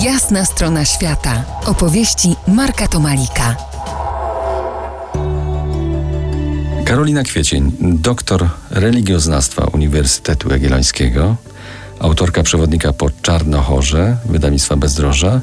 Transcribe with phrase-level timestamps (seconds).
[0.00, 1.44] Jasna strona świata.
[1.66, 3.56] Opowieści Marka Tomalika.
[6.84, 11.36] Karolina Kwiecień, doktor religioznawstwa Uniwersytetu Jagiellońskiego,
[12.00, 15.40] autorka przewodnika po Czarnochorze, wydawnictwa Bezdroża,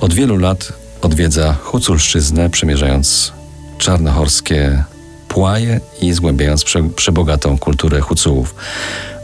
[0.00, 0.72] od wielu lat
[1.02, 3.32] odwiedza Huculszczyznę, przemierzając
[3.78, 4.84] czarnochorskie
[5.30, 8.54] płaje i zgłębiając prze, przebogatą kulturę Hucułów.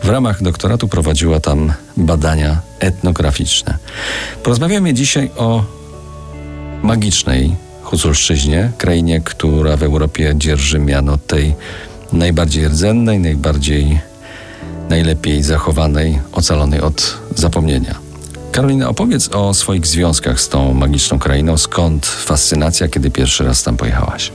[0.02, 3.78] W ramach doktoratu prowadziła tam badania etnograficzne.
[4.42, 5.64] Porozmawiamy dzisiaj o
[6.82, 11.54] magicznej Huculszczyźnie, krainie, która w Europie dzierży miano tej
[12.12, 14.00] najbardziej rdzennej, najbardziej
[14.88, 17.94] najlepiej zachowanej, ocalonej od zapomnienia.
[18.52, 21.58] Karolina, opowiedz o swoich związkach z tą magiczną krainą.
[21.58, 24.32] Skąd fascynacja, kiedy pierwszy raz tam pojechałaś?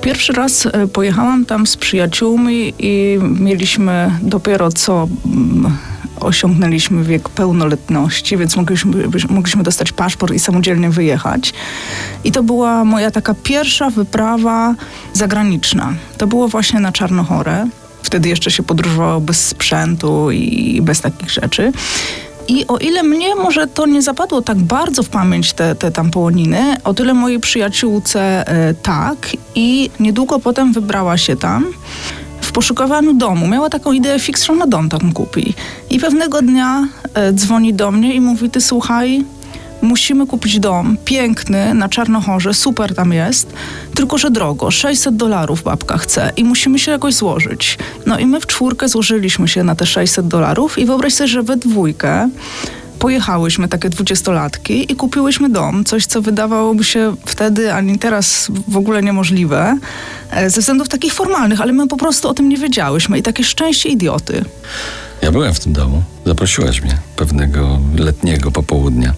[0.00, 5.76] Pierwszy raz e, pojechałam tam z przyjaciółmi i mieliśmy dopiero co mm,
[6.20, 11.54] osiągnęliśmy wiek pełnoletności, więc mogliśmy, mogliśmy dostać paszport i samodzielnie wyjechać.
[12.24, 14.74] I to była moja taka pierwsza wyprawa
[15.12, 15.94] zagraniczna.
[16.18, 17.66] To było właśnie na Czarnochorę.
[18.02, 21.72] Wtedy jeszcze się podróżowało bez sprzętu i bez takich rzeczy.
[22.48, 26.10] I o ile mnie może to nie zapadło tak bardzo w pamięć, te, te tam
[26.10, 29.36] połoniny, o tyle mojej przyjaciółce e, tak.
[29.54, 31.66] I niedługo potem wybrała się tam
[32.40, 33.48] w poszukiwaniu domu.
[33.48, 35.54] Miała taką ideę fix, że na dom tam kupi.
[35.90, 39.24] I pewnego dnia e, dzwoni do mnie i mówi, ty słuchaj,
[39.82, 43.52] musimy kupić dom piękny na Czarnochorze, super tam jest,
[43.94, 47.78] tylko że drogo, 600 dolarów babka chce i musimy się jakoś złożyć.
[48.06, 51.42] No i my w czwórkę złożyliśmy się na te 600 dolarów i wyobraź sobie, że
[51.42, 52.28] we dwójkę
[52.98, 59.02] pojechałyśmy, takie dwudziestolatki i kupiłyśmy dom, coś co wydawałoby się wtedy ani teraz w ogóle
[59.02, 59.78] niemożliwe,
[60.30, 63.44] e, ze względów takich formalnych, ale my po prostu o tym nie wiedziałyśmy i takie
[63.44, 64.44] szczęście idioty.
[65.22, 66.02] Ja byłem w tym domu.
[66.26, 69.14] Zaprosiłaś mnie pewnego letniego popołudnia.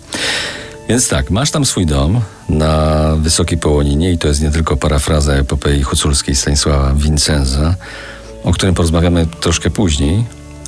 [0.89, 5.33] Więc tak, masz tam swój dom na Wysokiej Połoninie i to jest nie tylko parafraza
[5.33, 7.75] epopei huculskiej Stanisława Vincenza,
[8.45, 10.25] o którym porozmawiamy troszkę później,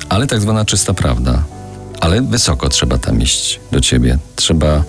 [0.09, 1.43] ale tak zwana czysta prawda.
[1.99, 4.17] Ale wysoko trzeba tam iść do ciebie.
[4.35, 4.83] Trzeba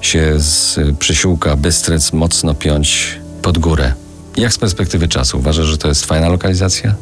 [0.00, 3.92] się z przysiłka Bystrec mocno piąć pod górę.
[4.36, 5.38] Jak z perspektywy czasu?
[5.38, 6.94] Uważasz, że to jest fajna lokalizacja?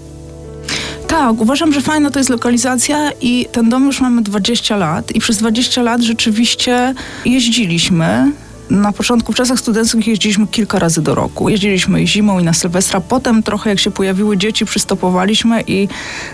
[1.08, 5.20] Tak, uważam, że fajna to jest lokalizacja i ten dom już mamy 20 lat i
[5.20, 6.94] przez 20 lat rzeczywiście
[7.24, 8.32] jeździliśmy
[8.70, 11.48] na początku, w czasach studenckich jeździliśmy kilka razy do roku.
[11.48, 13.00] Jeździliśmy i zimą i na Sylwestra.
[13.00, 15.88] Potem trochę jak się pojawiły dzieci, przystopowaliśmy i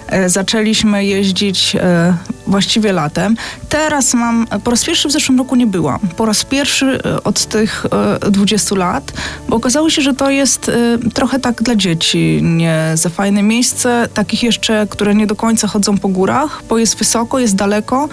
[0.07, 2.15] e, zaczęliśmy jeździć e,
[2.47, 3.37] właściwie latem.
[3.69, 5.99] Teraz mam, po raz pierwszy w zeszłym roku nie byłam.
[6.17, 7.87] Po raz pierwszy e, od tych
[8.27, 9.13] e, 20 lat,
[9.49, 14.09] bo okazało się, że to jest e, trochę tak dla dzieci nie za fajne miejsce,
[14.15, 18.09] takich jeszcze, które nie do końca chodzą po górach, bo jest wysoko, jest daleko.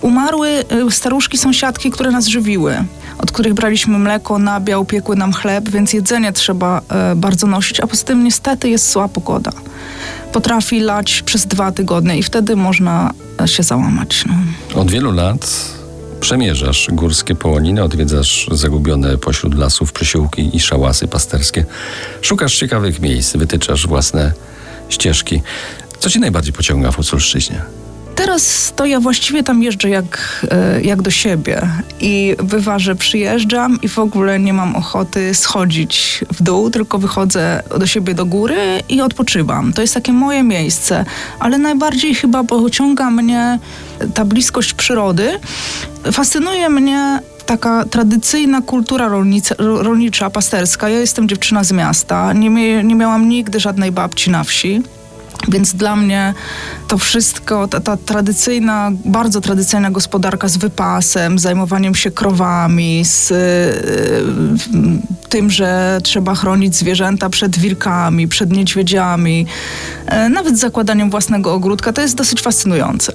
[0.00, 2.84] Umarły e, staruszki sąsiadki, które nas żywiły
[3.18, 7.86] od których braliśmy mleko, nabiał, piekły nam chleb, więc jedzenie trzeba e, bardzo nosić, a
[7.86, 9.52] poza tym niestety jest zła pogoda.
[10.32, 13.10] Potrafi lać przez dwa tygodnie i wtedy można
[13.40, 14.24] e, się załamać.
[14.26, 14.34] No.
[14.80, 15.70] Od wielu lat
[16.20, 21.64] przemierzasz górskie połoniny, odwiedzasz zagubione pośród lasów przysiłki i szałasy pasterskie.
[22.22, 24.32] Szukasz ciekawych miejsc, wytyczasz własne
[24.88, 25.42] ścieżki.
[25.98, 27.62] Co ci najbardziej pociąga w Huculszczyźnie?
[28.18, 31.68] Teraz to ja właściwie tam jeżdżę jak, e, jak do siebie
[32.00, 37.62] i bywa, że przyjeżdżam i w ogóle nie mam ochoty schodzić w dół, tylko wychodzę
[37.78, 39.72] do siebie do góry i odpoczywam.
[39.72, 41.04] To jest takie moje miejsce,
[41.38, 43.58] ale najbardziej chyba pociąga mnie
[44.14, 45.38] ta bliskość przyrody.
[46.12, 50.88] Fascynuje mnie taka tradycyjna kultura rolnic, rolnicza, pasterska.
[50.88, 54.82] Ja jestem dziewczyna z miasta, nie, nie miałam nigdy żadnej babci na wsi.
[55.48, 56.34] Więc dla mnie
[56.88, 63.38] to wszystko, ta, ta, tradycyjna, bardzo tradycyjna gospodarka z wypasem, zajmowaniem się krowami, z y,
[65.28, 69.46] tym, że trzeba chronić zwierzęta przed wilkami, przed niedźwiedziami,
[70.26, 73.12] y, nawet zakładaniem własnego ogródka, to jest dosyć fascynujące.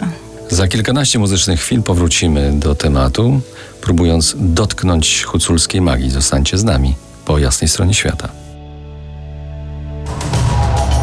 [0.49, 3.41] Za kilkanaście muzycznych chwil powrócimy do tematu,
[3.81, 6.11] próbując dotknąć huculskiej magii.
[6.11, 6.95] Zostańcie z nami
[7.25, 8.42] po jasnej stronie świata.